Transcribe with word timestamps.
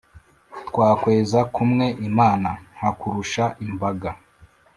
twakweza 0.67 1.39
kumwe 1.55 1.85
imana 2.07 2.49
nkakurusha 2.75 3.45
imbaga 3.65 4.09